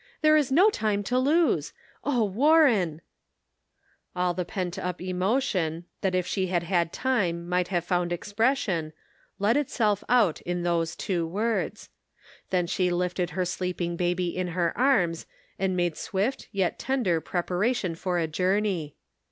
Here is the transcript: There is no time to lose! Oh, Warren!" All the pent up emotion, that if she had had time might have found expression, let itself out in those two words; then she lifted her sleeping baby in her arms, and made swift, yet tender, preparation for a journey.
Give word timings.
There 0.23 0.35
is 0.35 0.51
no 0.51 0.71
time 0.71 1.03
to 1.03 1.19
lose! 1.19 1.73
Oh, 2.03 2.23
Warren!" 2.23 3.01
All 4.15 4.33
the 4.33 4.43
pent 4.43 4.79
up 4.79 4.99
emotion, 4.99 5.85
that 6.01 6.15
if 6.15 6.25
she 6.25 6.47
had 6.47 6.63
had 6.63 6.91
time 6.91 7.47
might 7.47 7.67
have 7.67 7.85
found 7.85 8.11
expression, 8.11 8.93
let 9.37 9.55
itself 9.55 10.03
out 10.09 10.41
in 10.41 10.63
those 10.63 10.95
two 10.95 11.27
words; 11.27 11.89
then 12.49 12.65
she 12.65 12.89
lifted 12.89 13.29
her 13.37 13.45
sleeping 13.45 13.95
baby 13.95 14.35
in 14.35 14.47
her 14.57 14.75
arms, 14.75 15.27
and 15.59 15.77
made 15.77 15.95
swift, 15.95 16.47
yet 16.51 16.79
tender, 16.79 17.21
preparation 17.21 17.93
for 17.93 18.17
a 18.17 18.25
journey. 18.25 18.95